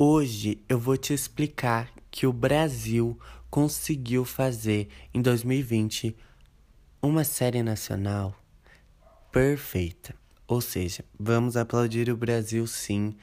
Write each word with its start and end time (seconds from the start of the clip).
Hoje 0.00 0.62
eu 0.68 0.78
vou 0.78 0.96
te 0.96 1.12
explicar 1.12 1.90
que 2.08 2.24
o 2.24 2.32
Brasil 2.32 3.18
conseguiu 3.50 4.24
fazer 4.24 4.88
em 5.12 5.20
2020 5.20 6.16
uma 7.02 7.24
série 7.24 7.64
nacional 7.64 8.32
perfeita. 9.32 10.14
Ou 10.46 10.60
seja, 10.60 11.04
vamos 11.18 11.56
aplaudir 11.56 12.08
o 12.10 12.16
Brasil 12.16 12.64
sim, 12.68 13.16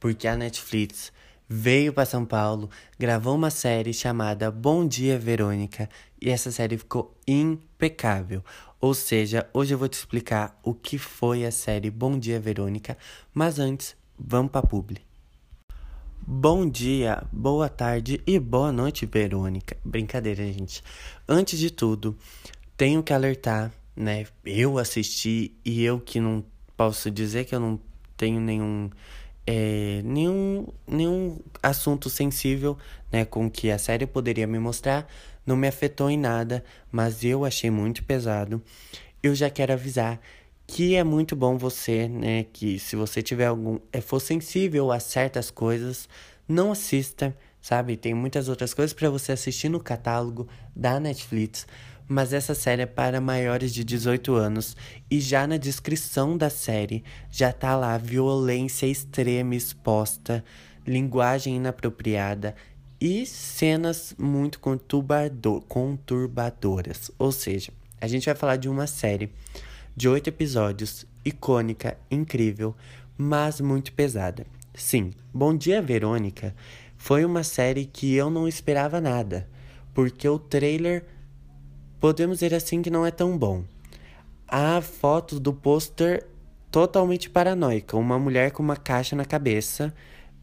porque 0.00 0.26
a 0.26 0.34
Netflix 0.34 1.12
veio 1.46 1.92
para 1.92 2.06
São 2.06 2.24
Paulo, 2.24 2.70
gravou 2.98 3.34
uma 3.34 3.50
série 3.50 3.92
chamada 3.92 4.50
Bom 4.50 4.88
Dia 4.88 5.18
Verônica 5.18 5.86
e 6.18 6.30
essa 6.30 6.50
série 6.50 6.78
ficou 6.78 7.14
impecável. 7.28 8.42
Ou 8.80 8.94
seja, 8.94 9.46
hoje 9.52 9.74
eu 9.74 9.78
vou 9.78 9.86
te 9.86 9.98
explicar 9.98 10.58
o 10.62 10.72
que 10.72 10.96
foi 10.96 11.44
a 11.44 11.50
série 11.50 11.90
Bom 11.90 12.18
Dia 12.18 12.40
Verônica, 12.40 12.96
mas 13.34 13.58
antes, 13.58 13.94
vamos 14.18 14.50
para 14.50 14.66
publi. 14.66 15.11
Bom 16.24 16.70
dia, 16.70 17.24
boa 17.32 17.68
tarde 17.68 18.22
e 18.24 18.38
boa 18.38 18.70
noite, 18.70 19.04
Verônica. 19.06 19.76
Brincadeira, 19.84 20.44
gente. 20.52 20.80
Antes 21.28 21.58
de 21.58 21.68
tudo, 21.68 22.16
tenho 22.76 23.02
que 23.02 23.12
alertar, 23.12 23.72
né? 23.96 24.26
Eu 24.44 24.78
assisti 24.78 25.52
e 25.64 25.82
eu 25.82 25.98
que 25.98 26.20
não 26.20 26.44
posso 26.76 27.10
dizer 27.10 27.44
que 27.44 27.52
eu 27.52 27.58
não 27.58 27.78
tenho 28.16 28.40
nenhum 28.40 28.88
é, 29.44 30.00
nenhum, 30.04 30.68
nenhum 30.86 31.40
assunto 31.60 32.08
sensível 32.08 32.78
né, 33.10 33.24
com 33.24 33.50
que 33.50 33.68
a 33.72 33.78
série 33.78 34.06
poderia 34.06 34.46
me 34.46 34.60
mostrar, 34.60 35.08
não 35.44 35.56
me 35.56 35.66
afetou 35.66 36.08
em 36.08 36.16
nada, 36.16 36.64
mas 36.92 37.24
eu 37.24 37.44
achei 37.44 37.68
muito 37.68 38.04
pesado. 38.04 38.62
Eu 39.20 39.34
já 39.34 39.50
quero 39.50 39.72
avisar 39.72 40.20
que 40.72 40.96
é 40.96 41.04
muito 41.04 41.36
bom 41.36 41.56
você, 41.58 42.08
né, 42.08 42.46
que 42.50 42.78
se 42.78 42.96
você 42.96 43.20
tiver 43.20 43.44
algum, 43.44 43.78
é, 43.92 44.00
for 44.00 44.18
sensível 44.18 44.90
a 44.90 44.98
certas 44.98 45.50
coisas, 45.50 46.08
não 46.48 46.72
assista, 46.72 47.36
sabe? 47.60 47.94
Tem 47.94 48.14
muitas 48.14 48.48
outras 48.48 48.72
coisas 48.72 48.94
para 48.94 49.10
você 49.10 49.32
assistir 49.32 49.68
no 49.68 49.78
catálogo 49.78 50.48
da 50.74 50.98
Netflix 50.98 51.66
mas 52.08 52.32
essa 52.32 52.54
série 52.54 52.82
é 52.82 52.86
para 52.86 53.20
maiores 53.20 53.72
de 53.72 53.84
18 53.84 54.34
anos 54.34 54.76
e 55.10 55.20
já 55.20 55.46
na 55.46 55.56
descrição 55.56 56.36
da 56.36 56.50
série 56.50 57.04
já 57.30 57.52
tá 57.52 57.76
lá 57.76 57.96
violência 57.96 58.86
extrema 58.86 59.54
exposta, 59.54 60.44
linguagem 60.86 61.56
inapropriada 61.56 62.54
e 63.00 63.24
cenas 63.24 64.14
muito 64.18 64.60
conturbadoras. 64.60 67.10
Ou 67.18 67.32
seja, 67.32 67.72
a 68.00 68.06
gente 68.06 68.26
vai 68.26 68.34
falar 68.34 68.56
de 68.56 68.68
uma 68.68 68.86
série 68.86 69.32
de 69.96 70.08
oito 70.08 70.28
episódios, 70.28 71.06
icônica, 71.24 71.96
incrível, 72.10 72.74
mas 73.16 73.60
muito 73.60 73.92
pesada. 73.92 74.46
Sim, 74.74 75.12
Bom 75.32 75.54
Dia 75.56 75.82
Verônica 75.82 76.54
foi 76.96 77.24
uma 77.24 77.42
série 77.42 77.84
que 77.84 78.14
eu 78.14 78.30
não 78.30 78.48
esperava 78.48 79.00
nada, 79.00 79.48
porque 79.92 80.28
o 80.28 80.38
trailer 80.38 81.04
podemos 82.00 82.38
dizer 82.38 82.54
assim 82.54 82.80
que 82.80 82.90
não 82.90 83.04
é 83.04 83.10
tão 83.10 83.36
bom. 83.36 83.64
Há 84.48 84.80
fotos 84.80 85.38
do 85.38 85.52
pôster 85.52 86.26
totalmente 86.70 87.28
paranoica, 87.28 87.96
uma 87.96 88.18
mulher 88.18 88.50
com 88.50 88.62
uma 88.62 88.76
caixa 88.76 89.14
na 89.14 89.24
cabeça 89.24 89.94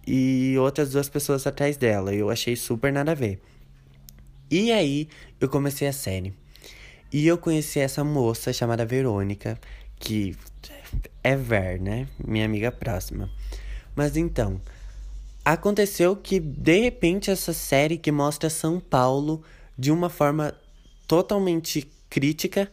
e 0.06 0.56
outras 0.59 0.91
duas 0.91 1.09
pessoas 1.09 1.45
atrás 1.47 1.75
dela. 1.75 2.13
Eu 2.13 2.30
achei 2.30 2.56
super 2.56 2.94
nada 2.94 3.11
a 3.11 3.16
ver. 3.16 3.41
E 4.50 4.72
aí 4.72 5.08
eu 5.39 5.50
comecei 5.50 5.88
a 5.88 5.94
série. 5.94 6.34
E 7.12 7.26
eu 7.26 7.38
conheci 7.38 7.80
essa 7.80 8.04
moça 8.04 8.54
chamada 8.54 8.86
Verônica, 8.86 9.60
que 10.00 10.36
é 11.24 11.36
Ver, 11.36 11.80
né? 11.80 12.08
Minha 12.24 12.46
amiga 12.46 12.72
próxima. 12.72 13.30
Mas 13.96 14.16
então, 14.16 14.62
aconteceu 15.44 16.16
que 16.16 16.40
de 16.40 16.80
repente 16.82 17.32
essa 17.32 17.54
série 17.54 17.98
que 17.98 18.12
mostra 18.12 18.50
São 18.50 18.80
Paulo 18.80 19.44
de 19.78 19.92
uma 19.92 20.09
forma 20.09 20.53
totalmente 21.08 21.90
crítica, 22.09 22.72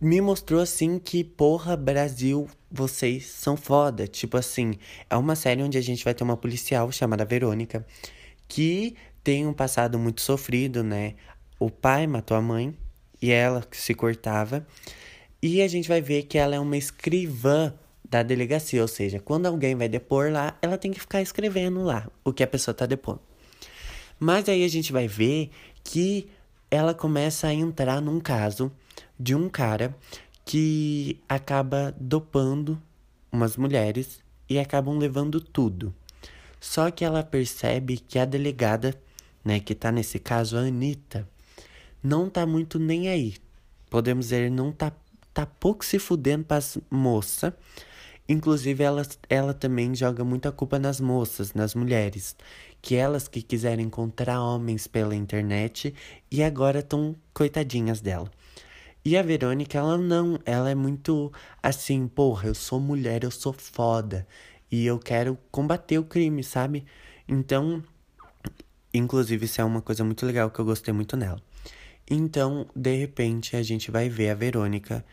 me 0.00 0.20
mostrou 0.20 0.60
assim 0.60 0.98
que, 0.98 1.22
porra, 1.22 1.76
Brasil, 1.76 2.48
vocês 2.70 3.26
são 3.26 3.56
foda. 3.56 4.06
Tipo 4.06 4.38
assim, 4.38 4.78
é 5.10 5.16
uma 5.16 5.36
série 5.36 5.62
onde 5.62 5.76
a 5.76 5.82
gente 5.82 6.04
vai 6.04 6.14
ter 6.14 6.24
uma 6.24 6.36
policial 6.36 6.90
chamada 6.90 7.24
Verônica, 7.24 7.84
que 8.46 8.96
tem 9.22 9.46
um 9.46 9.52
passado 9.52 9.98
muito 9.98 10.22
sofrido, 10.22 10.82
né? 10.82 11.14
O 11.58 11.70
pai 11.70 12.06
matou 12.06 12.36
a 12.36 12.42
mãe 12.42 12.76
e 13.20 13.30
ela 13.30 13.66
se 13.72 13.94
cortava. 13.94 14.66
E 15.42 15.60
a 15.62 15.68
gente 15.68 15.88
vai 15.88 16.00
ver 16.00 16.24
que 16.24 16.38
ela 16.38 16.54
é 16.54 16.60
uma 16.60 16.76
escrivã 16.76 17.72
da 18.08 18.22
delegacia, 18.22 18.80
ou 18.80 18.88
seja, 18.88 19.20
quando 19.20 19.46
alguém 19.46 19.74
vai 19.74 19.88
depor 19.88 20.30
lá, 20.30 20.56
ela 20.62 20.78
tem 20.78 20.90
que 20.90 21.00
ficar 21.00 21.20
escrevendo 21.20 21.82
lá 21.82 22.08
o 22.24 22.32
que 22.32 22.42
a 22.42 22.46
pessoa 22.46 22.74
tá 22.74 22.86
depondo. 22.86 23.20
Mas 24.18 24.48
aí 24.48 24.64
a 24.64 24.68
gente 24.68 24.92
vai 24.92 25.06
ver 25.06 25.50
que 25.84 26.28
ela 26.70 26.94
começa 26.94 27.46
a 27.46 27.54
entrar 27.54 28.00
num 28.00 28.18
caso 28.18 28.72
de 29.18 29.34
um 29.34 29.48
cara 29.48 29.94
que 30.44 31.20
acaba 31.28 31.94
dopando 32.00 32.80
umas 33.30 33.56
mulheres 33.56 34.20
e 34.48 34.58
acabam 34.58 34.96
levando 34.96 35.40
tudo. 35.40 35.94
Só 36.60 36.90
que 36.90 37.04
ela 37.04 37.22
percebe 37.22 37.98
que 37.98 38.18
a 38.18 38.24
delegada, 38.24 38.94
né, 39.44 39.60
que 39.60 39.74
tá 39.74 39.92
nesse 39.92 40.18
caso, 40.18 40.56
a 40.56 40.60
Anitta, 40.60 41.28
não 42.02 42.28
tá 42.28 42.46
muito 42.46 42.78
nem 42.78 43.08
aí. 43.08 43.36
Podemos 43.90 44.26
dizer, 44.26 44.50
não 44.50 44.72
tá, 44.72 44.92
tá 45.32 45.46
pouco 45.46 45.84
se 45.84 45.98
fudendo 45.98 46.44
pras 46.44 46.78
moças. 46.90 47.52
Inclusive, 48.28 48.84
ela, 48.84 49.02
ela 49.28 49.54
também 49.54 49.94
joga 49.94 50.22
muita 50.22 50.52
culpa 50.52 50.78
nas 50.78 51.00
moças, 51.00 51.54
nas 51.54 51.74
mulheres 51.74 52.36
que 52.80 52.94
elas 52.94 53.28
que 53.28 53.42
quiserem 53.42 53.86
encontrar 53.86 54.40
homens 54.40 54.86
pela 54.86 55.14
internet 55.14 55.94
e 56.30 56.42
agora 56.42 56.80
estão 56.80 57.16
coitadinhas 57.34 58.00
dela. 58.00 58.30
E 59.04 59.16
a 59.16 59.22
Verônica, 59.22 59.78
ela 59.78 59.96
não, 59.96 60.38
ela 60.44 60.70
é 60.70 60.74
muito 60.74 61.32
assim, 61.62 62.06
porra, 62.08 62.48
eu 62.48 62.54
sou 62.54 62.80
mulher, 62.80 63.24
eu 63.24 63.30
sou 63.30 63.52
foda 63.52 64.26
e 64.70 64.86
eu 64.86 64.98
quero 64.98 65.38
combater 65.50 65.98
o 65.98 66.04
crime, 66.04 66.44
sabe? 66.44 66.84
Então, 67.26 67.82
inclusive, 68.92 69.46
isso 69.46 69.60
é 69.60 69.64
uma 69.64 69.80
coisa 69.80 70.04
muito 70.04 70.26
legal 70.26 70.50
que 70.50 70.58
eu 70.58 70.64
gostei 70.64 70.92
muito 70.92 71.16
nela. 71.16 71.40
Então, 72.10 72.66
de 72.74 72.96
repente, 72.96 73.54
a 73.56 73.62
gente 73.62 73.90
vai 73.90 74.08
ver 74.08 74.30
a 74.30 74.34
Verônica 74.34 75.04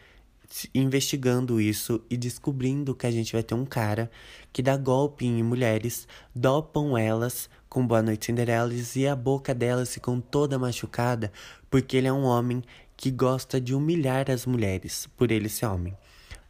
investigando 0.73 1.59
isso 1.59 2.01
e 2.09 2.15
descobrindo 2.15 2.95
que 2.95 3.05
a 3.05 3.11
gente 3.11 3.33
vai 3.33 3.43
ter 3.43 3.55
um 3.55 3.65
cara 3.65 4.09
que 4.53 4.61
dá 4.61 4.77
golpe 4.77 5.25
em 5.25 5.43
mulheres, 5.43 6.07
dopam 6.33 6.97
elas 6.97 7.49
com 7.67 7.85
Boa 7.85 8.01
Noite 8.01 8.27
Cinderelas 8.27 8.95
e 8.95 9.07
a 9.07 9.15
boca 9.15 9.53
delas 9.53 9.93
ficam 9.93 10.21
toda 10.21 10.57
machucada 10.57 11.31
porque 11.69 11.97
ele 11.97 12.07
é 12.07 12.13
um 12.13 12.23
homem 12.23 12.63
que 12.95 13.11
gosta 13.11 13.59
de 13.59 13.73
humilhar 13.73 14.31
as 14.31 14.45
mulheres 14.45 15.09
por 15.17 15.31
ele 15.31 15.49
ser 15.49 15.65
homem. 15.65 15.93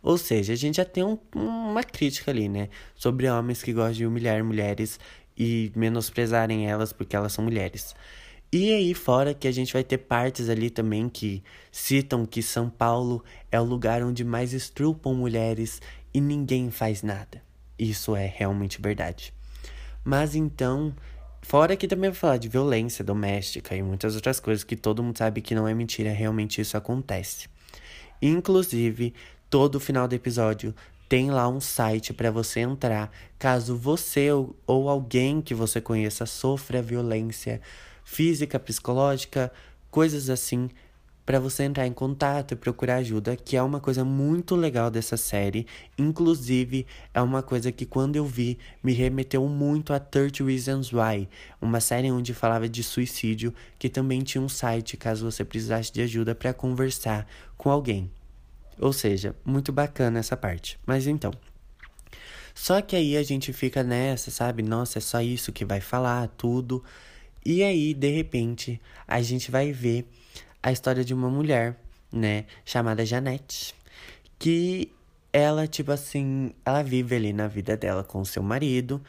Ou 0.03 0.19
seja, 0.19 0.53
a 0.53 0.55
gente 0.55 0.77
já 0.77 0.85
tem 0.85 1.03
um, 1.03 1.17
uma 1.33 1.83
crítica 1.83 2.29
ali, 2.29 2.47
né? 2.47 2.69
Sobre 2.93 3.27
homens 3.27 3.63
que 3.63 3.73
gostam 3.73 3.93
de 3.93 4.05
humilhar 4.05 4.43
mulheres 4.43 4.99
e 5.35 5.71
menosprezarem 5.75 6.69
elas 6.69 6.93
porque 6.93 7.15
elas 7.15 7.33
são 7.33 7.43
mulheres. 7.43 7.95
E 8.51 8.73
aí 8.73 8.93
fora 8.93 9.33
que 9.33 9.47
a 9.47 9.51
gente 9.51 9.73
vai 9.73 9.83
ter 9.83 9.97
partes 9.97 10.49
ali 10.49 10.69
também 10.69 11.09
que 11.09 11.43
citam 11.71 12.25
que 12.25 12.41
São 12.41 12.69
Paulo 12.69 13.23
é 13.51 13.59
o 13.59 13.63
lugar 13.63 14.01
onde 14.03 14.23
mais 14.23 14.53
estrupam 14.53 15.13
mulheres 15.13 15.81
e 16.13 16.21
ninguém 16.21 16.71
faz 16.71 17.03
nada. 17.03 17.43
Isso 17.77 18.15
é 18.15 18.25
realmente 18.25 18.81
verdade. 18.81 19.33
Mas 20.03 20.35
então, 20.35 20.95
fora 21.41 21.75
que 21.75 21.87
também 21.87 22.11
vai 22.11 22.19
falar 22.19 22.37
de 22.37 22.47
violência 22.47 23.03
doméstica 23.03 23.75
e 23.75 23.83
muitas 23.83 24.15
outras 24.15 24.39
coisas 24.39 24.63
que 24.63 24.75
todo 24.75 25.03
mundo 25.03 25.17
sabe 25.17 25.41
que 25.41 25.55
não 25.55 25.67
é 25.67 25.73
mentira, 25.73 26.11
realmente 26.11 26.61
isso 26.61 26.77
acontece. 26.77 27.49
Inclusive, 28.21 29.13
todo 29.49 29.79
final 29.79 30.07
do 30.07 30.15
episódio 30.15 30.73
tem 31.07 31.29
lá 31.29 31.47
um 31.47 31.59
site 31.59 32.13
para 32.13 32.31
você 32.31 32.61
entrar 32.61 33.11
caso 33.37 33.75
você 33.75 34.31
ou, 34.31 34.89
alguém 34.89 35.41
que 35.41 35.53
você 35.53 35.79
conheça 35.79 36.25
sofra 36.25 36.81
violência 36.81 37.61
física, 38.05 38.57
psicológica, 38.57 39.51
coisas 39.91 40.29
assim, 40.29 40.69
para 41.25 41.39
você 41.39 41.63
entrar 41.63 41.87
em 41.87 41.91
contato 41.91 42.51
e 42.51 42.55
procurar 42.55 42.97
ajuda, 42.97 43.35
que 43.35 43.57
é 43.57 43.61
uma 43.61 43.79
coisa 43.79 44.05
muito 44.05 44.55
legal 44.55 44.91
dessa 44.91 45.17
série. 45.17 45.65
Inclusive, 45.97 46.85
é 47.13 47.21
uma 47.21 47.41
coisa 47.41 47.71
que 47.71 47.85
quando 47.85 48.15
eu 48.15 48.25
vi 48.25 48.59
me 48.83 48.93
remeteu 48.93 49.45
muito 49.49 49.91
a 49.91 49.99
30 49.99 50.45
Reasons 50.45 50.93
Why, 50.93 51.27
uma 51.59 51.79
série 51.79 52.11
onde 52.11 52.33
falava 52.33 52.69
de 52.69 52.83
suicídio, 52.83 53.53
que 53.79 53.89
também 53.89 54.21
tinha 54.21 54.41
um 54.41 54.47
site 54.47 54.95
caso 54.95 55.29
você 55.29 55.43
precisasse 55.43 55.91
de 55.91 56.01
ajuda 56.01 56.35
para 56.35 56.53
conversar 56.53 57.27
com 57.57 57.71
alguém. 57.71 58.09
Ou 58.79 58.93
seja, 58.93 59.35
muito 59.43 59.71
bacana 59.71 60.19
essa 60.19 60.37
parte. 60.37 60.77
Mas 60.85 61.07
então, 61.07 61.31
só 62.53 62.81
que 62.81 62.95
aí 62.95 63.17
a 63.17 63.23
gente 63.23 63.51
fica 63.51 63.83
nessa, 63.83 64.29
sabe? 64.29 64.61
Nossa, 64.61 64.99
é 64.99 65.01
só 65.01 65.21
isso 65.21 65.51
que 65.51 65.65
vai 65.65 65.81
falar, 65.81 66.27
tudo. 66.37 66.83
E 67.45 67.63
aí, 67.63 67.93
de 67.93 68.09
repente, 68.09 68.81
a 69.07 69.21
gente 69.21 69.51
vai 69.51 69.71
ver 69.71 70.09
a 70.63 70.71
história 70.71 71.05
de 71.05 71.13
uma 71.13 71.29
mulher, 71.29 71.79
né, 72.11 72.45
chamada 72.65 73.05
Janete, 73.05 73.75
que 74.39 74.91
ela, 75.31 75.67
tipo 75.67 75.91
assim, 75.91 76.51
ela 76.65 76.81
vive 76.81 77.15
ali 77.15 77.33
na 77.33 77.47
vida 77.47 77.77
dela 77.77 78.03
com 78.03 78.23
seu 78.25 78.41
marido 78.41 79.01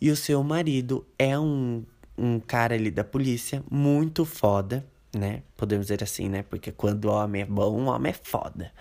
E 0.00 0.10
o 0.10 0.16
seu 0.16 0.42
marido 0.42 1.06
é 1.18 1.38
um, 1.38 1.84
um 2.18 2.40
cara 2.40 2.74
ali 2.74 2.90
da 2.90 3.04
polícia 3.04 3.62
muito 3.70 4.24
foda, 4.24 4.84
né? 5.14 5.42
Podemos 5.56 5.86
dizer 5.86 6.02
assim, 6.02 6.28
né? 6.28 6.42
Porque 6.42 6.72
quando 6.72 7.06
o 7.06 7.12
homem 7.12 7.42
é 7.42 7.46
bom, 7.46 7.82
o 7.82 7.86
homem 7.86 8.10
é 8.10 8.12
foda. 8.12 8.72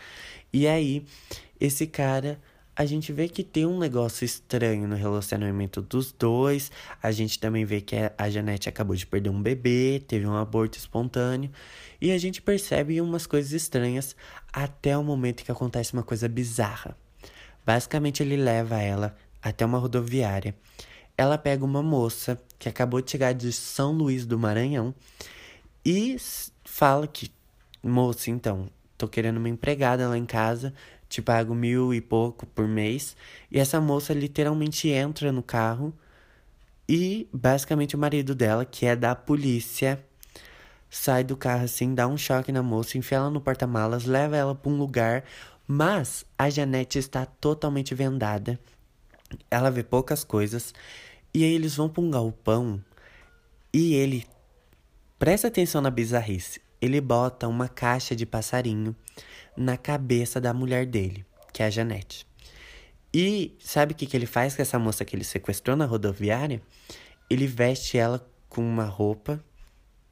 E 0.52 0.68
aí, 0.68 1.06
esse 1.60 1.88
cara 1.88 2.40
a 2.76 2.86
gente 2.86 3.14
vê 3.14 3.30
que 3.30 3.44
tem 3.44 3.66
um 3.66 3.78
negócio 3.78 4.26
estranho 4.26 4.88
no 4.88 4.96
relacionamento 4.96 5.82
dos 5.82 6.12
dois. 6.12 6.72
A 7.02 7.12
gente 7.12 7.40
também 7.40 7.66
vê 7.66 7.82
que 7.82 7.96
a 8.18 8.30
Janete 8.30 8.68
acabou 8.68 8.96
de 8.96 9.06
perder 9.06 9.30
um 9.30 9.42
bebê, 9.42 10.04
teve 10.08 10.26
um 10.26 10.36
aborto 10.36 10.78
espontâneo. 10.78 11.52
E 12.02 12.12
a 12.12 12.18
gente 12.18 12.42
percebe 12.42 13.00
umas 13.00 13.28
coisas 13.28 13.52
estranhas 13.52 14.16
até 14.52 14.98
o 14.98 15.04
momento 15.04 15.44
que 15.44 15.52
acontece 15.52 15.94
uma 15.94 16.04
coisa 16.04 16.28
bizarra. 16.28 16.98
Basicamente, 17.64 18.24
ele 18.24 18.36
leva 18.36 18.82
ela 18.82 19.16
até 19.42 19.64
uma 19.64 19.78
rodoviária. 19.78 20.56
Ela 21.16 21.38
pega 21.38 21.64
uma 21.64 21.84
moça 21.84 22.42
que 22.58 22.68
acabou 22.68 23.02
de 23.02 23.12
chegar 23.12 23.34
de 23.34 23.54
São 23.54 23.92
Luís 23.92 24.26
do 24.26 24.40
Maranhão 24.40 24.96
e 25.86 26.18
fala 26.66 27.06
que, 27.06 27.30
moça, 27.84 28.32
então, 28.32 28.68
tô 28.98 29.08
querendo 29.08 29.38
uma 29.38 29.50
empregada 29.50 30.10
lá 30.10 30.18
em 30.18 30.26
casa 30.26 30.74
te 31.14 31.22
pago 31.22 31.54
mil 31.54 31.94
e 31.94 32.02
pouco 32.02 32.48
por 32.48 32.68
mês. 32.68 33.16
E 33.52 33.60
essa 33.60 33.80
moça 33.80 34.14
literalmente 34.14 34.90
entra 34.90 35.32
no 35.32 35.44
carro 35.44 35.94
e 36.90 37.30
basicamente 37.32 37.96
o 37.96 38.00
marido 38.00 38.34
dela, 38.34 38.66
que 38.66 38.88
é 38.88 38.96
da 38.96 39.14
polícia, 39.14 40.04
sai 40.90 41.24
do 41.24 41.38
carro 41.38 41.66
assim, 41.66 41.94
dá 41.94 42.08
um 42.08 42.18
choque 42.18 42.52
na 42.52 42.64
moça, 42.64 42.98
enfia 42.98 43.20
ela 43.20 43.30
no 43.30 43.40
porta-malas, 43.40 44.06
leva 44.06 44.36
ela 44.36 44.56
para 44.56 44.72
um 44.72 44.78
lugar, 44.78 45.24
mas 45.68 46.26
a 46.36 46.50
Janete 46.50 46.98
está 46.98 47.28
totalmente 47.28 47.94
vendada. 47.94 48.60
Ela 49.52 49.70
vê 49.70 49.84
poucas 49.84 50.24
coisas. 50.24 50.74
E 51.32 51.44
aí 51.44 51.54
eles 51.54 51.76
vão 51.76 51.90
para 51.90 52.02
um 52.02 52.10
galpão 52.10 52.84
e 53.72 53.94
ele 53.94 54.26
presta 55.20 55.48
atenção 55.48 55.80
na 55.80 55.92
bizarrice. 55.92 56.60
Ele 56.84 57.00
bota 57.00 57.48
uma 57.48 57.70
caixa 57.70 58.14
de 58.14 58.26
passarinho 58.26 58.94
na 59.56 59.78
cabeça 59.78 60.42
da 60.42 60.54
mulher 60.54 60.86
dele, 60.86 61.26
que 61.54 61.64
é 61.64 61.68
a 61.68 61.70
Janete. 61.70 62.28
E 63.14 63.56
sabe 63.58 63.94
o 63.94 63.96
que, 63.96 64.06
que 64.06 64.18
ele 64.18 64.26
faz 64.26 64.54
com 64.54 64.62
essa 64.62 64.78
moça 64.78 65.06
que 65.06 65.16
ele 65.16 65.24
sequestrou 65.24 65.78
na 65.78 65.86
rodoviária? 65.86 66.62
Ele 67.30 67.48
veste 67.48 67.98
ela 67.98 68.30
com 68.50 68.62
uma 68.62 68.84
roupa 68.84 69.42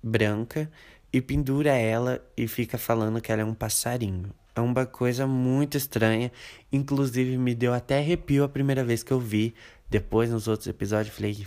branca 0.02 0.72
e 1.12 1.20
pendura 1.20 1.72
ela 1.72 2.26
e 2.38 2.48
fica 2.48 2.78
falando 2.78 3.20
que 3.20 3.34
ela 3.34 3.42
é 3.42 3.46
um 3.46 3.54
passarinho. 3.54 4.34
É 4.56 4.62
uma 4.62 4.86
coisa 4.86 5.28
muito 5.28 5.76
estranha. 5.76 6.32
Inclusive, 6.72 7.38
me 7.38 7.54
deu 7.54 7.74
até 7.74 7.98
arrepio 7.98 8.46
a 8.46 8.50
primeira 8.50 8.82
vez 8.82 9.04
que 9.04 9.12
eu 9.12 9.20
vi. 9.20 9.54
Depois, 9.90 10.30
nos 10.30 10.48
outros 10.48 10.70
episódios, 10.70 11.14
falei: 11.14 11.46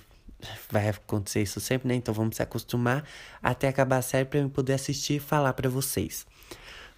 vai 0.70 0.88
acontecer 0.88 1.43
isso 1.43 1.61
sempre, 1.61 1.88
né? 1.88 1.94
Então 1.94 2.12
vamos 2.14 2.37
se 2.37 2.43
acostumar 2.43 3.05
até 3.43 3.69
acabar 3.69 3.99
a 3.99 4.02
série 4.02 4.25
para 4.25 4.41
eu 4.41 4.50
poder 4.50 4.75
assistir 4.75 5.14
e 5.14 5.20
falar 5.20 5.52
para 5.52 5.69
vocês. 5.69 6.26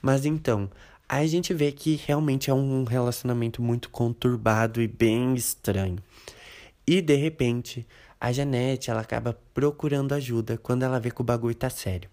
Mas 0.00 0.24
então, 0.24 0.70
a 1.08 1.24
gente 1.26 1.54
vê 1.54 1.70
que 1.70 1.94
realmente 2.06 2.50
é 2.50 2.54
um 2.54 2.84
relacionamento 2.84 3.62
muito 3.62 3.90
conturbado 3.90 4.82
e 4.82 4.88
bem 4.88 5.34
estranho. 5.34 5.98
E 6.86 7.00
de 7.00 7.14
repente, 7.14 7.86
a 8.20 8.32
Janete, 8.32 8.90
ela 8.90 9.00
acaba 9.00 9.38
procurando 9.52 10.12
ajuda 10.14 10.58
quando 10.58 10.82
ela 10.82 10.98
vê 10.98 11.10
que 11.10 11.20
o 11.20 11.24
bagulho 11.24 11.54
tá 11.54 11.70
sério. 11.70 12.08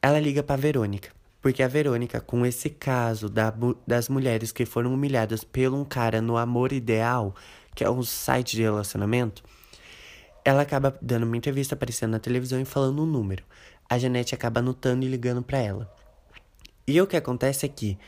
Ela 0.00 0.20
liga 0.20 0.42
para 0.42 0.60
Verônica, 0.60 1.10
porque 1.40 1.62
a 1.62 1.68
Verônica, 1.68 2.20
com 2.20 2.44
esse 2.44 2.70
caso 2.70 3.28
da, 3.28 3.52
das 3.86 4.08
mulheres 4.08 4.52
que 4.52 4.66
foram 4.66 4.92
humilhadas 4.92 5.44
por 5.44 5.72
um 5.72 5.84
cara 5.84 6.20
no 6.20 6.36
Amor 6.36 6.72
Ideal, 6.72 7.34
que 7.74 7.84
é 7.84 7.90
um 7.90 8.02
site 8.02 8.56
de 8.56 8.62
relacionamento, 8.62 9.42
ela 10.44 10.62
acaba 10.62 10.96
dando 11.00 11.24
uma 11.24 11.36
entrevista 11.36 11.74
aparecendo 11.74 12.10
na 12.10 12.18
televisão 12.18 12.60
e 12.60 12.64
falando 12.64 13.02
um 13.02 13.06
número. 13.06 13.42
A 13.88 13.98
Janete 13.98 14.34
acaba 14.34 14.60
anotando 14.60 15.04
e 15.04 15.08
ligando 15.08 15.42
para 15.42 15.58
ela. 15.58 15.92
E 16.86 17.00
o 17.00 17.06
que 17.06 17.16
acontece 17.16 17.64
é 17.64 17.68
que 17.68 17.98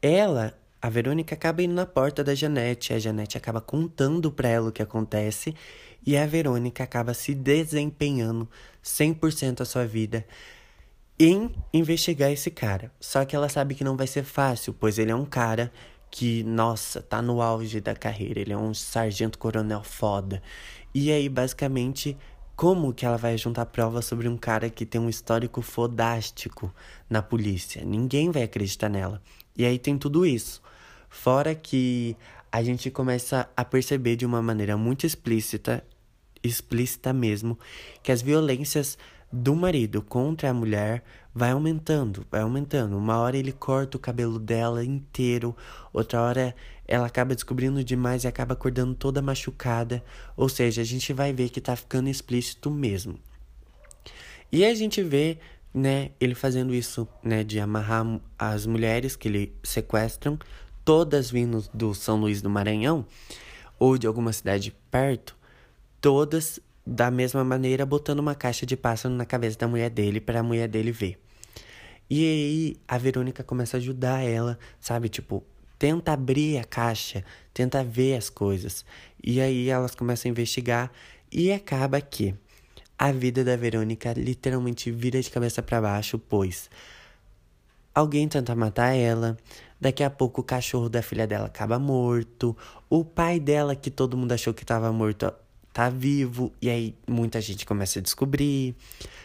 ela, 0.00 0.56
a 0.80 0.88
Verônica, 0.88 1.34
acaba 1.34 1.62
indo 1.62 1.74
na 1.74 1.84
porta 1.84 2.22
da 2.22 2.34
Janete, 2.34 2.92
a 2.92 2.98
Janete 2.98 3.36
acaba 3.36 3.60
contando 3.60 4.30
para 4.30 4.48
ela 4.48 4.68
o 4.68 4.72
que 4.72 4.82
acontece 4.82 5.54
e 6.06 6.16
a 6.16 6.26
Verônica 6.26 6.84
acaba 6.84 7.14
se 7.14 7.34
desempenhando 7.34 8.48
100% 8.82 9.60
a 9.60 9.64
sua 9.64 9.86
vida 9.86 10.24
em 11.18 11.52
investigar 11.72 12.30
esse 12.30 12.50
cara. 12.50 12.92
Só 13.00 13.24
que 13.24 13.34
ela 13.34 13.48
sabe 13.48 13.74
que 13.74 13.84
não 13.84 13.96
vai 13.96 14.06
ser 14.06 14.24
fácil, 14.24 14.72
pois 14.72 14.98
ele 14.98 15.10
é 15.10 15.14
um 15.14 15.24
cara 15.24 15.72
que, 16.12 16.42
nossa, 16.44 17.00
tá 17.00 17.22
no 17.22 17.40
auge 17.40 17.80
da 17.80 17.96
carreira, 17.96 18.38
ele 18.38 18.52
é 18.52 18.56
um 18.56 18.74
sargento 18.74 19.38
coronel 19.38 19.82
foda. 19.82 20.42
E 20.94 21.10
aí, 21.10 21.26
basicamente, 21.26 22.18
como 22.54 22.92
que 22.92 23.06
ela 23.06 23.16
vai 23.16 23.38
juntar 23.38 23.64
prova 23.64 24.02
sobre 24.02 24.28
um 24.28 24.36
cara 24.36 24.68
que 24.68 24.84
tem 24.84 25.00
um 25.00 25.08
histórico 25.08 25.62
fodástico 25.62 26.72
na 27.08 27.22
polícia? 27.22 27.82
Ninguém 27.82 28.30
vai 28.30 28.42
acreditar 28.42 28.90
nela. 28.90 29.22
E 29.56 29.64
aí 29.64 29.78
tem 29.78 29.96
tudo 29.96 30.26
isso. 30.26 30.62
Fora 31.08 31.54
que 31.54 32.14
a 32.52 32.62
gente 32.62 32.90
começa 32.90 33.48
a 33.56 33.64
perceber 33.64 34.14
de 34.14 34.26
uma 34.26 34.42
maneira 34.42 34.76
muito 34.76 35.06
explícita, 35.06 35.82
explícita 36.44 37.10
mesmo, 37.14 37.58
que 38.02 38.12
as 38.12 38.20
violências 38.20 38.98
do 39.32 39.56
marido 39.56 40.02
contra 40.02 40.50
a 40.50 40.54
mulher 40.54 41.02
vai 41.34 41.52
aumentando, 41.52 42.26
vai 42.30 42.42
aumentando. 42.42 42.98
Uma 42.98 43.18
hora 43.18 43.36
ele 43.36 43.52
corta 43.52 43.96
o 43.96 44.00
cabelo 44.00 44.38
dela 44.38 44.84
inteiro, 44.84 45.56
outra 45.92 46.20
hora 46.20 46.54
ela 46.86 47.06
acaba 47.06 47.34
descobrindo 47.34 47.82
demais 47.82 48.24
e 48.24 48.28
acaba 48.28 48.52
acordando 48.52 48.94
toda 48.94 49.22
machucada. 49.22 50.04
Ou 50.36 50.48
seja, 50.48 50.82
a 50.82 50.84
gente 50.84 51.12
vai 51.12 51.32
ver 51.32 51.48
que 51.48 51.60
tá 51.60 51.74
ficando 51.74 52.08
explícito 52.08 52.70
mesmo. 52.70 53.18
E 54.50 54.66
a 54.66 54.74
gente 54.74 55.02
vê, 55.02 55.38
né, 55.72 56.10
ele 56.20 56.34
fazendo 56.34 56.74
isso, 56.74 57.08
né, 57.22 57.42
de 57.42 57.58
amarrar 57.58 58.20
as 58.38 58.66
mulheres 58.66 59.16
que 59.16 59.28
ele 59.28 59.56
sequestram, 59.62 60.38
todas 60.84 61.30
vindo 61.30 61.64
do 61.72 61.94
São 61.94 62.20
Luís 62.20 62.42
do 62.42 62.50
Maranhão 62.50 63.06
ou 63.78 63.96
de 63.96 64.06
alguma 64.06 64.32
cidade 64.32 64.74
perto, 64.90 65.34
todas 66.00 66.60
da 66.86 67.10
mesma 67.10 67.44
maneira 67.44 67.86
botando 67.86 68.18
uma 68.18 68.34
caixa 68.34 68.66
de 68.66 68.76
pássaro 68.76 69.14
na 69.14 69.24
cabeça 69.24 69.58
da 69.58 69.68
mulher 69.68 69.90
dele 69.90 70.20
para 70.20 70.40
a 70.40 70.42
mulher 70.42 70.68
dele 70.68 70.92
ver. 70.92 71.18
E 72.10 72.24
aí 72.24 72.76
a 72.86 72.98
Verônica 72.98 73.42
começa 73.42 73.76
a 73.76 73.78
ajudar 73.78 74.22
ela, 74.22 74.58
sabe? 74.78 75.08
Tipo, 75.08 75.42
tenta 75.78 76.12
abrir 76.12 76.58
a 76.58 76.64
caixa, 76.64 77.24
tenta 77.54 77.82
ver 77.82 78.16
as 78.16 78.28
coisas. 78.28 78.84
E 79.22 79.40
aí 79.40 79.68
elas 79.68 79.94
começam 79.94 80.28
a 80.28 80.32
investigar 80.32 80.92
e 81.30 81.52
acaba 81.52 82.00
que 82.00 82.34
a 82.98 83.10
vida 83.10 83.42
da 83.42 83.56
Verônica 83.56 84.12
literalmente 84.12 84.90
vira 84.90 85.20
de 85.20 85.30
cabeça 85.30 85.62
para 85.62 85.80
baixo, 85.80 86.18
pois 86.18 86.68
alguém 87.94 88.28
tenta 88.28 88.54
matar 88.54 88.94
ela, 88.94 89.36
daqui 89.80 90.02
a 90.02 90.10
pouco 90.10 90.40
o 90.40 90.44
cachorro 90.44 90.88
da 90.88 91.02
filha 91.02 91.26
dela 91.26 91.46
acaba 91.46 91.78
morto, 91.78 92.56
o 92.88 93.04
pai 93.04 93.40
dela 93.40 93.74
que 93.74 93.90
todo 93.90 94.16
mundo 94.16 94.32
achou 94.32 94.54
que 94.54 94.62
estava 94.62 94.92
morto 94.92 95.32
tá 95.72 95.88
vivo, 95.88 96.52
e 96.60 96.68
aí 96.68 96.94
muita 97.08 97.40
gente 97.40 97.64
começa 97.64 97.98
a 97.98 98.02
descobrir. 98.02 98.76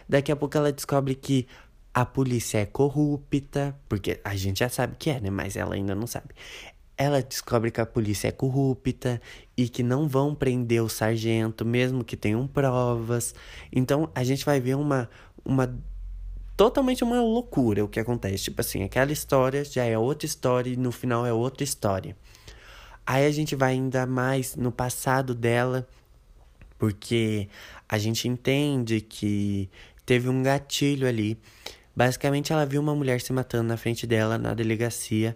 Daqui 0.08 0.32
a 0.32 0.36
pouco 0.36 0.58
ela 0.58 0.72
descobre 0.72 1.16
que 1.16 1.48
a 1.94 2.06
polícia 2.06 2.60
é 2.60 2.66
corrupta, 2.66 3.76
porque 3.90 4.20
a 4.24 4.36
gente 4.36 4.60
já 4.60 4.70
sabe 4.70 4.96
que 4.98 5.10
é, 5.10 5.20
né? 5.20 5.30
Mas 5.30 5.56
ela 5.56 5.76
ainda 5.76 5.96
não 5.96 6.08
sabe. 6.08 6.30
Ela 6.98 7.22
descobre 7.22 7.72
que 7.72 7.82
a 7.82 7.86
polícia 7.86 8.28
é 8.28 8.32
corrupta 8.32 9.22
e 9.56 9.68
que 9.68 9.84
não 9.84 10.08
vão 10.08 10.34
prender 10.34 10.82
o 10.84 10.90
sargento, 10.90 11.66
mesmo 11.66 12.04
que 12.04 12.16
tenham 12.16 12.48
provas. 12.48 13.36
Então 13.72 14.10
a 14.16 14.24
gente 14.24 14.46
vai 14.46 14.60
ver 14.60 14.76
uma, 14.76 15.10
uma 15.44 15.76
totalmente 16.56 17.04
uma 17.04 17.22
loucura 17.22 17.84
o 17.84 17.88
que 17.88 18.00
acontece. 18.00 18.46
Tipo 18.46 18.62
assim, 18.62 18.84
aquela 18.84 19.12
história 19.12 19.64
já 19.64 19.84
é 19.84 19.98
outra 19.98 20.26
história 20.26 20.72
e 20.72 20.78
no 20.78 20.92
final 20.92 21.26
é 21.26 21.34
outra 21.34 21.64
história. 21.64 22.16
Aí 23.06 23.26
a 23.26 23.32
gente 23.32 23.56
vai 23.56 23.74
ainda 23.74 24.06
mais 24.06 24.56
no 24.56 24.72
passado 24.72 25.34
dela 25.34 25.88
porque 26.78 27.48
a 27.88 27.98
gente 27.98 28.28
entende 28.28 29.02
que 29.02 29.70
teve 30.06 30.30
um 30.30 30.44
gatilho 30.44 31.08
ali. 31.08 31.38
Basicamente, 31.96 32.54
ela 32.54 32.66
viu 32.66 32.82
uma 32.82 32.96
mulher 32.96 33.22
se 33.22 33.34
matando 33.34 33.70
na 33.70 33.78
frente 33.78 34.06
dela 34.06 34.38
na 34.38 34.54
delegacia 34.54 35.36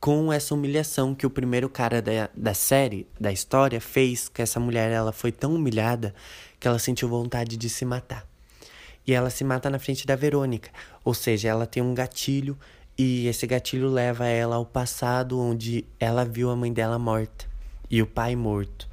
com 0.00 0.32
essa 0.32 0.52
humilhação 0.52 1.14
que 1.14 1.24
o 1.24 1.30
primeiro 1.30 1.68
cara 1.68 2.02
da, 2.02 2.28
da 2.34 2.54
série, 2.54 3.06
da 3.20 3.30
história, 3.30 3.80
fez. 3.80 4.28
Que 4.28 4.42
essa 4.42 4.58
mulher 4.58 4.90
ela 4.90 5.12
foi 5.12 5.30
tão 5.30 5.54
humilhada 5.54 6.12
que 6.58 6.66
ela 6.66 6.78
sentiu 6.78 7.08
vontade 7.08 7.56
de 7.56 7.68
se 7.68 7.84
matar. 7.84 8.26
E 9.06 9.12
ela 9.12 9.30
se 9.30 9.44
mata 9.44 9.70
na 9.70 9.78
frente 9.78 10.06
da 10.06 10.16
Verônica. 10.16 10.70
Ou 11.04 11.14
seja, 11.14 11.48
ela 11.48 11.66
tem 11.66 11.82
um 11.82 11.94
gatilho 11.94 12.58
e 12.98 13.26
esse 13.26 13.46
gatilho 13.46 13.88
leva 13.88 14.26
ela 14.26 14.56
ao 14.56 14.66
passado 14.66 15.38
onde 15.40 15.84
ela 15.98 16.24
viu 16.24 16.50
a 16.50 16.56
mãe 16.56 16.72
dela 16.72 16.98
morta 16.98 17.46
e 17.90 18.02
o 18.02 18.06
pai 18.06 18.36
morto. 18.36 18.88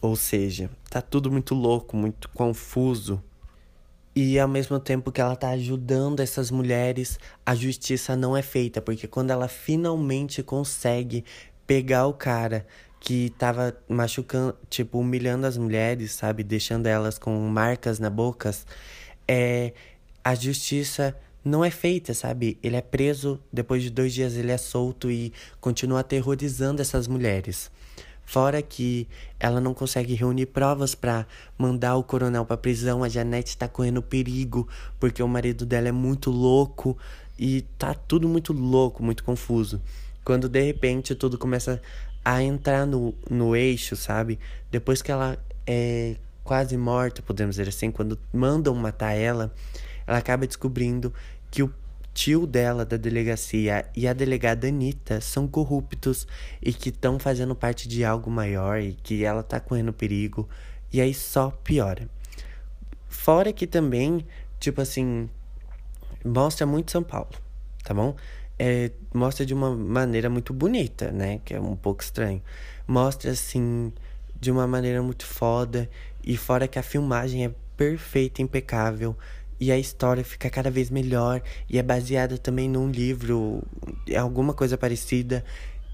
Ou 0.00 0.16
seja, 0.16 0.70
tá 0.88 1.02
tudo 1.02 1.30
muito 1.30 1.54
louco, 1.54 1.96
muito 1.96 2.28
confuso. 2.30 3.22
E 4.14 4.38
ao 4.38 4.48
mesmo 4.48 4.80
tempo 4.80 5.12
que 5.12 5.20
ela 5.20 5.36
tá 5.36 5.50
ajudando 5.50 6.20
essas 6.20 6.50
mulheres, 6.50 7.18
a 7.44 7.54
justiça 7.54 8.16
não 8.16 8.36
é 8.36 8.42
feita, 8.42 8.80
porque 8.80 9.06
quando 9.06 9.30
ela 9.30 9.46
finalmente 9.46 10.42
consegue 10.42 11.24
pegar 11.66 12.06
o 12.06 12.12
cara 12.12 12.66
que 12.98 13.30
tava 13.38 13.76
machucando, 13.88 14.56
tipo, 14.68 14.98
humilhando 14.98 15.46
as 15.46 15.56
mulheres, 15.56 16.12
sabe? 16.12 16.42
Deixando 16.42 16.86
elas 16.86 17.18
com 17.18 17.30
marcas 17.48 17.98
na 17.98 18.10
boca. 18.10 18.50
É, 19.26 19.72
a 20.22 20.34
justiça 20.34 21.16
não 21.44 21.64
é 21.64 21.70
feita, 21.70 22.12
sabe? 22.12 22.58
Ele 22.62 22.76
é 22.76 22.82
preso, 22.82 23.40
depois 23.52 23.82
de 23.82 23.90
dois 23.90 24.12
dias 24.12 24.36
ele 24.36 24.52
é 24.52 24.58
solto 24.58 25.10
e 25.10 25.32
continua 25.60 26.00
aterrorizando 26.00 26.82
essas 26.82 27.06
mulheres. 27.06 27.70
Fora 28.30 28.62
que 28.62 29.08
ela 29.40 29.60
não 29.60 29.74
consegue 29.74 30.14
reunir 30.14 30.46
provas 30.46 30.94
para 30.94 31.26
mandar 31.58 31.96
o 31.96 32.04
coronel 32.04 32.46
para 32.46 32.56
prisão, 32.56 33.02
a 33.02 33.08
Janete 33.08 33.56
tá 33.56 33.66
correndo 33.66 34.00
perigo 34.00 34.68
porque 35.00 35.20
o 35.20 35.26
marido 35.26 35.66
dela 35.66 35.88
é 35.88 35.92
muito 35.92 36.30
louco 36.30 36.96
e 37.36 37.62
tá 37.76 37.92
tudo 37.92 38.28
muito 38.28 38.52
louco, 38.52 39.02
muito 39.02 39.24
confuso. 39.24 39.82
Quando 40.24 40.48
de 40.48 40.62
repente 40.62 41.12
tudo 41.16 41.36
começa 41.36 41.82
a 42.24 42.40
entrar 42.40 42.86
no, 42.86 43.12
no 43.28 43.56
eixo, 43.56 43.96
sabe? 43.96 44.38
Depois 44.70 45.02
que 45.02 45.10
ela 45.10 45.36
é 45.66 46.14
quase 46.44 46.76
morta, 46.76 47.22
podemos 47.22 47.56
dizer 47.56 47.68
assim, 47.68 47.90
quando 47.90 48.16
mandam 48.32 48.76
matar 48.76 49.12
ela, 49.12 49.52
ela 50.06 50.18
acaba 50.18 50.46
descobrindo 50.46 51.12
que 51.50 51.64
o 51.64 51.74
tio 52.12 52.46
dela 52.46 52.84
da 52.84 52.96
delegacia 52.96 53.86
e 53.96 54.06
a 54.06 54.12
delegada 54.12 54.68
Anitta 54.68 55.20
são 55.20 55.46
corruptos 55.46 56.26
e 56.60 56.72
que 56.72 56.88
estão 56.88 57.18
fazendo 57.18 57.54
parte 57.54 57.88
de 57.88 58.04
algo 58.04 58.30
maior 58.30 58.80
e 58.80 58.94
que 58.94 59.24
ela 59.24 59.42
tá 59.42 59.60
correndo 59.60 59.92
perigo. 59.92 60.48
E 60.92 61.00
aí 61.00 61.14
só 61.14 61.50
piora. 61.50 62.08
Fora 63.08 63.52
que 63.52 63.66
também, 63.66 64.26
tipo 64.58 64.80
assim, 64.80 65.28
mostra 66.24 66.66
muito 66.66 66.90
São 66.90 67.02
Paulo, 67.02 67.30
tá 67.84 67.94
bom? 67.94 68.16
É, 68.58 68.90
mostra 69.14 69.46
de 69.46 69.54
uma 69.54 69.74
maneira 69.74 70.28
muito 70.28 70.52
bonita, 70.52 71.10
né? 71.10 71.40
Que 71.44 71.54
é 71.54 71.60
um 71.60 71.76
pouco 71.76 72.02
estranho. 72.02 72.42
Mostra, 72.86 73.30
assim, 73.30 73.92
de 74.38 74.50
uma 74.50 74.66
maneira 74.66 75.02
muito 75.02 75.24
foda. 75.24 75.88
E 76.22 76.36
fora 76.36 76.68
que 76.68 76.78
a 76.78 76.82
filmagem 76.82 77.46
é 77.46 77.54
perfeita, 77.76 78.42
impecável 78.42 79.16
e 79.60 79.70
a 79.70 79.78
história 79.78 80.24
fica 80.24 80.48
cada 80.48 80.70
vez 80.70 80.88
melhor 80.90 81.42
e 81.68 81.78
é 81.78 81.82
baseada 81.82 82.38
também 82.38 82.68
num 82.68 82.90
livro, 82.90 83.62
alguma 84.18 84.54
coisa 84.54 84.78
parecida. 84.78 85.44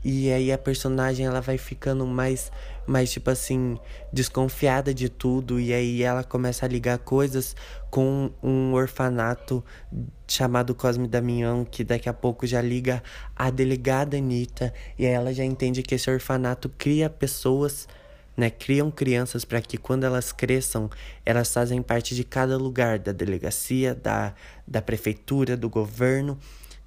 E 0.04 0.30
aí 0.30 0.52
a 0.52 0.58
personagem 0.58 1.26
ela 1.26 1.40
vai 1.40 1.58
ficando 1.58 2.06
mais 2.06 2.52
mais 2.86 3.10
tipo 3.10 3.28
assim, 3.28 3.76
desconfiada 4.12 4.94
de 4.94 5.08
tudo 5.08 5.58
e 5.58 5.72
aí 5.74 6.04
ela 6.04 6.22
começa 6.22 6.64
a 6.64 6.68
ligar 6.68 6.98
coisas 6.98 7.56
com 7.90 8.30
um 8.40 8.74
orfanato 8.74 9.64
chamado 10.28 10.72
Cosme 10.72 11.08
Damião, 11.08 11.64
que 11.64 11.82
daqui 11.82 12.08
a 12.08 12.12
pouco 12.12 12.46
já 12.46 12.62
liga 12.62 13.02
a 13.34 13.50
delegada 13.50 14.16
Anitta, 14.16 14.72
e 14.96 15.04
aí 15.04 15.12
ela 15.12 15.34
já 15.34 15.44
entende 15.44 15.82
que 15.82 15.96
esse 15.96 16.08
orfanato 16.08 16.68
cria 16.68 17.10
pessoas 17.10 17.88
né, 18.36 18.50
criam 18.50 18.90
crianças 18.90 19.44
para 19.44 19.60
que 19.60 19.78
quando 19.78 20.04
elas 20.04 20.30
cresçam, 20.30 20.90
elas 21.24 21.52
fazem 21.52 21.82
parte 21.82 22.14
de 22.14 22.22
cada 22.22 22.56
lugar 22.56 22.98
da 22.98 23.12
delegacia, 23.12 23.94
da, 23.94 24.34
da 24.66 24.82
prefeitura, 24.82 25.56
do 25.56 25.70
governo, 25.70 26.38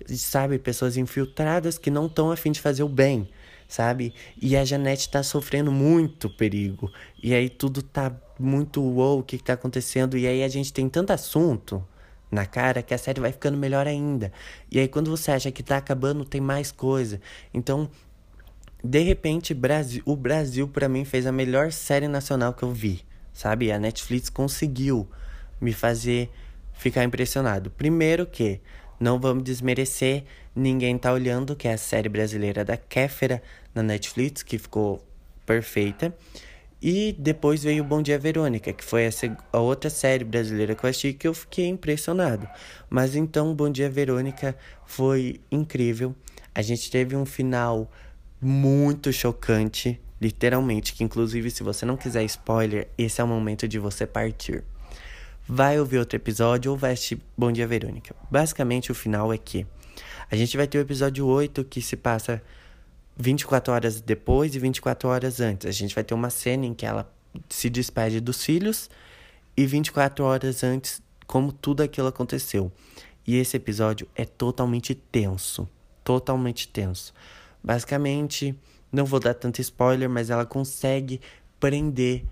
sabe, 0.08 0.60
pessoas 0.60 0.96
infiltradas 0.96 1.78
que 1.78 1.90
não 1.90 2.06
estão 2.06 2.32
afim 2.32 2.52
de 2.52 2.62
fazer 2.62 2.84
o 2.84 2.90
bem, 2.90 3.30
sabe? 3.68 4.14
E 4.42 4.56
a 4.56 4.64
Janete 4.64 5.08
está 5.08 5.24
sofrendo 5.24 5.72
muito 5.72 6.30
perigo. 6.30 6.92
E 7.22 7.34
aí 7.34 7.50
tudo 7.50 7.82
tá 7.82 8.16
muito 8.40 8.82
uou, 8.82 9.20
o 9.20 9.24
que, 9.24 9.38
que 9.38 9.44
tá 9.44 9.54
acontecendo? 9.54 10.18
E 10.18 10.28
aí 10.28 10.44
a 10.44 10.48
gente 10.48 10.72
tem 10.72 10.88
tanto 10.88 11.12
assunto 11.12 11.84
na 12.32 12.46
cara 12.46 12.84
que 12.84 12.94
a 12.94 12.98
série 12.98 13.20
vai 13.20 13.32
ficando 13.32 13.58
melhor 13.58 13.88
ainda. 13.88 14.32
E 14.72 14.80
aí 14.80 14.88
quando 14.88 15.10
você 15.10 15.32
acha 15.32 15.52
que 15.52 15.64
tá 15.64 15.78
acabando, 15.78 16.24
tem 16.24 16.40
mais 16.40 16.72
coisa. 16.72 17.20
Então, 17.54 17.90
de 18.84 19.00
repente, 19.00 19.54
Brasil, 19.54 20.02
o 20.06 20.16
Brasil 20.16 20.68
para 20.68 20.88
mim 20.88 21.04
fez 21.04 21.26
a 21.28 21.32
melhor 21.32 21.72
série 21.72 22.08
nacional 22.08 22.54
que 22.54 22.64
eu 22.64 22.72
vi, 22.72 23.02
sabe? 23.34 23.72
A 23.72 23.80
Netflix 23.80 24.30
conseguiu 24.30 25.08
me 25.60 25.74
fazer 25.74 26.30
ficar 26.74 27.04
impressionado. 27.04 27.70
Primeiro 27.70 28.26
que 28.26 28.62
não 29.00 29.20
vamos 29.20 29.44
desmerecer, 29.44 30.24
ninguém 30.56 30.98
tá 30.98 31.12
olhando 31.12 31.56
que 31.56 31.68
é 31.68 31.74
a 31.74 31.78
série 31.78 32.08
brasileira 32.08 32.64
da 32.64 32.78
Kéfera 32.78 33.42
na 33.76 33.84
Netflix, 33.84 34.44
que 34.44 34.58
ficou 34.58 35.06
perfeita. 35.46 36.16
E 36.82 37.14
depois 37.20 37.62
veio 37.62 37.84
Bom 37.84 38.02
Dia 38.02 38.18
Verônica, 38.18 38.72
que 38.72 38.84
foi 38.86 39.06
a, 39.06 39.10
a, 39.52 39.60
outra 39.60 39.90
série 39.90 40.24
brasileira 40.24 40.74
que 40.74 40.86
eu 40.86 40.90
assisti 40.90 41.12
que 41.12 41.28
eu 41.28 41.34
fiquei 41.34 41.68
impressionado. 41.68 42.48
Mas 42.90 43.16
então 43.18 43.54
Bom 43.54 43.70
Dia 43.70 43.90
Verônica 43.90 44.56
foi 44.86 45.42
incrível. 45.52 46.16
A 46.56 46.62
gente 46.62 46.90
teve 46.90 47.18
um 47.18 47.26
final 47.26 47.92
muito 48.42 49.12
chocante, 49.12 50.00
literalmente, 50.20 50.94
que 50.94 51.04
inclusive 51.04 51.52
se 51.52 51.64
você 51.64 51.86
não 51.86 51.98
quiser 51.98 52.24
spoiler, 52.24 52.88
esse 52.98 53.20
é 53.20 53.24
o 53.24 53.28
momento 53.28 53.68
de 53.68 53.80
você 53.80 54.08
partir. 54.08 54.64
Vai 55.48 55.80
ouvir 55.80 55.98
outro 55.98 56.16
episódio 56.16 56.72
ou 56.72 56.78
vai 56.78 56.94
assistir 56.94 57.20
Bom 57.38 57.52
Dia 57.52 57.68
Verônica. 57.68 58.16
Basicamente 58.30 58.92
o 58.92 58.96
final 58.96 59.34
é 59.34 59.38
que 59.38 59.66
a 60.30 60.36
gente 60.36 60.56
vai 60.56 60.68
ter 60.68 60.78
o 60.78 60.82
episódio 60.82 61.26
8 61.26 61.64
que 61.64 61.82
se 61.82 61.98
passa 61.98 62.42
24 63.18 63.74
horas 63.74 64.00
depois 64.00 64.56
e 64.56 64.60
24 64.60 65.10
horas 65.10 65.40
antes. 65.40 65.68
A 65.68 65.72
gente 65.72 65.94
vai 65.94 66.04
ter 66.04 66.14
uma 66.14 66.30
cena 66.30 66.66
em 66.66 66.74
que 66.74 66.86
ela 66.86 67.12
se 67.50 67.70
despede 67.70 68.20
dos 68.20 68.44
filhos 68.44 68.90
e 69.58 69.66
24 69.66 70.24
horas 70.24 70.64
antes 70.64 71.02
como 71.28 71.52
tudo 71.52 71.82
aquilo 71.82 72.08
aconteceu. 72.08 72.72
E 73.28 73.36
esse 73.36 73.58
episódio 73.58 74.08
é 74.16 74.26
totalmente 74.26 74.96
tenso, 74.96 75.68
totalmente 76.04 76.68
tenso. 76.68 77.14
Basicamente, 77.64 78.58
não 78.92 79.06
vou 79.06 79.20
dar 79.20 79.34
tanto 79.34 79.62
spoiler, 79.62 80.10
mas 80.10 80.30
ela 80.30 80.46
consegue 80.46 81.22
prender. 81.60 82.26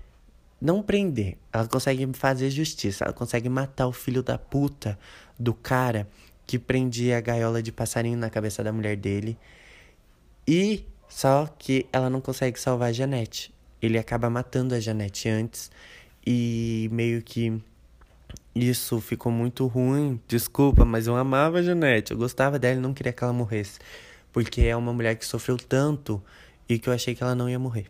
Não 0.59 0.81
prender, 0.81 1.37
ela 1.53 1.67
consegue 1.67 2.07
fazer 2.13 2.49
justiça. 2.49 3.03
Ela 3.03 3.13
consegue 3.13 3.47
matar 3.47 3.87
o 3.87 3.93
filho 3.93 4.23
da 4.23 4.37
puta 4.37 4.97
do 5.37 5.53
cara 5.53 6.07
que 6.47 6.57
prendia 6.57 7.17
a 7.17 7.21
gaiola 7.21 7.61
de 7.61 7.71
passarinho 7.71 8.17
na 8.17 8.29
cabeça 8.29 8.63
da 8.63 8.71
mulher 8.71 8.95
dele. 8.95 9.37
E 10.47 10.85
só 11.07 11.45
que 11.59 11.85
ela 11.91 12.09
não 12.09 12.21
consegue 12.21 12.59
salvar 12.59 12.89
a 12.89 12.93
Janete. 12.93 13.53
Ele 13.81 13.97
acaba 13.97 14.29
matando 14.29 14.73
a 14.73 14.79
Janete 14.79 15.29
antes. 15.29 15.69
E 16.25 16.89
meio 16.91 17.21
que 17.21 17.61
isso 18.55 18.99
ficou 18.99 19.31
muito 19.31 19.67
ruim. 19.67 20.19
Desculpa, 20.27 20.83
mas 20.83 21.05
eu 21.05 21.15
amava 21.15 21.59
a 21.59 21.61
Janete. 21.61 22.13
Eu 22.13 22.17
gostava 22.17 22.57
dela 22.57 22.79
e 22.79 22.81
não 22.81 22.93
queria 22.93 23.13
que 23.13 23.23
ela 23.23 23.33
morresse 23.33 23.77
porque 24.31 24.61
é 24.61 24.75
uma 24.75 24.93
mulher 24.93 25.15
que 25.15 25.25
sofreu 25.25 25.57
tanto 25.57 26.21
e 26.67 26.77
que 26.77 26.89
eu 26.89 26.93
achei 26.93 27.15
que 27.15 27.23
ela 27.23 27.35
não 27.35 27.49
ia 27.49 27.59
morrer. 27.59 27.87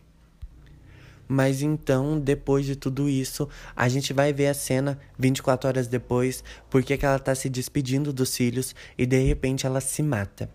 Mas 1.26 1.60
então, 1.60 2.18
depois 2.18 2.64
de 2.64 2.74
tudo 2.74 3.06
isso, 3.06 3.46
a 3.76 3.86
gente 3.86 4.14
vai 4.14 4.32
ver 4.32 4.46
a 4.46 4.54
cena 4.54 4.98
24 5.18 5.68
horas 5.68 5.86
depois, 5.86 6.42
porque 6.70 6.96
que 6.96 7.04
ela 7.04 7.18
tá 7.18 7.34
se 7.34 7.50
despedindo 7.50 8.14
dos 8.14 8.34
filhos 8.34 8.74
e 8.96 9.04
de 9.04 9.22
repente 9.22 9.66
ela 9.66 9.80
se 9.80 10.02
mata. 10.02 10.48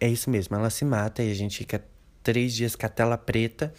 É 0.00 0.08
isso 0.08 0.30
mesmo, 0.30 0.56
ela 0.56 0.70
se 0.70 0.84
mata 0.84 1.22
e 1.22 1.30
a 1.30 1.34
gente 1.34 1.58
fica 1.58 1.84
três 2.22 2.54
dias 2.54 2.74
com 2.74 2.86
a 2.86 2.88
tela 2.88 3.18
preta, 3.18 3.72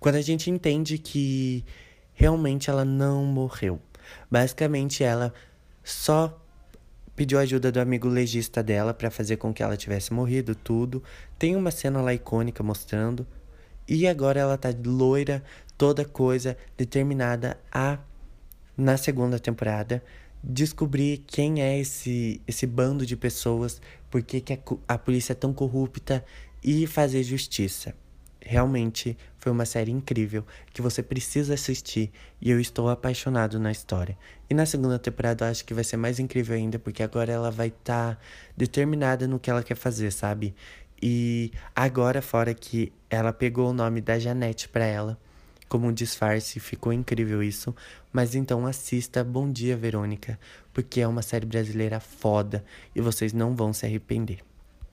quando 0.00 0.16
a 0.16 0.20
gente 0.20 0.50
entende 0.50 0.98
que 0.98 1.64
realmente 2.12 2.68
ela 2.68 2.84
não 2.84 3.24
morreu. 3.24 3.80
Basicamente, 4.30 5.04
ela 5.04 5.32
só 5.84 6.40
pediu 7.18 7.40
ajuda 7.40 7.72
do 7.72 7.80
amigo 7.80 8.06
legista 8.06 8.62
dela 8.62 8.94
para 8.94 9.10
fazer 9.10 9.38
com 9.38 9.52
que 9.52 9.60
ela 9.60 9.76
tivesse 9.76 10.12
morrido, 10.12 10.54
tudo. 10.54 11.02
Tem 11.36 11.56
uma 11.56 11.72
cena 11.72 12.00
lá 12.00 12.14
icônica 12.14 12.62
mostrando. 12.62 13.26
E 13.88 14.06
agora 14.06 14.38
ela 14.38 14.56
tá 14.56 14.72
loira, 14.86 15.42
toda 15.76 16.04
coisa, 16.04 16.56
determinada 16.76 17.58
a, 17.72 17.98
na 18.76 18.96
segunda 18.96 19.36
temporada, 19.40 20.00
descobrir 20.44 21.24
quem 21.26 21.60
é 21.60 21.80
esse, 21.80 22.40
esse 22.46 22.68
bando 22.68 23.04
de 23.04 23.16
pessoas, 23.16 23.82
por 24.08 24.22
que, 24.22 24.40
a, 24.52 24.94
a 24.94 24.96
polícia 24.96 25.32
é 25.32 25.34
tão 25.34 25.52
corrupta 25.52 26.24
e 26.62 26.86
fazer 26.86 27.24
justiça. 27.24 27.96
Realmente 28.40 29.18
foi 29.48 29.52
uma 29.52 29.64
série 29.64 29.90
incrível 29.90 30.44
que 30.74 30.82
você 30.82 31.02
precisa 31.02 31.54
assistir 31.54 32.12
e 32.38 32.50
eu 32.50 32.60
estou 32.60 32.90
apaixonado 32.90 33.58
na 33.58 33.72
história. 33.72 34.14
E 34.50 34.52
na 34.52 34.66
segunda 34.66 34.98
temporada 34.98 35.46
eu 35.46 35.50
acho 35.50 35.64
que 35.64 35.72
vai 35.72 35.82
ser 35.82 35.96
mais 35.96 36.18
incrível 36.18 36.54
ainda 36.54 36.78
porque 36.78 37.02
agora 37.02 37.32
ela 37.32 37.50
vai 37.50 37.68
estar 37.68 38.16
tá 38.16 38.20
determinada 38.54 39.26
no 39.26 39.38
que 39.38 39.48
ela 39.48 39.62
quer 39.62 39.74
fazer, 39.74 40.12
sabe? 40.12 40.54
E 41.00 41.50
agora, 41.74 42.20
fora 42.20 42.52
que 42.52 42.92
ela 43.08 43.32
pegou 43.32 43.70
o 43.70 43.72
nome 43.72 44.02
da 44.02 44.18
Janete 44.18 44.68
para 44.68 44.84
ela 44.84 45.18
como 45.66 45.86
um 45.86 45.92
disfarce, 45.92 46.60
ficou 46.60 46.92
incrível 46.92 47.42
isso. 47.42 47.74
Mas 48.12 48.34
então 48.34 48.66
assista 48.66 49.24
Bom 49.24 49.50
Dia 49.50 49.78
Verônica, 49.78 50.38
porque 50.74 51.00
é 51.00 51.08
uma 51.08 51.22
série 51.22 51.46
brasileira 51.46 52.00
foda 52.00 52.62
e 52.94 53.00
vocês 53.00 53.32
não 53.32 53.56
vão 53.56 53.72
se 53.72 53.86
arrepender. 53.86 54.47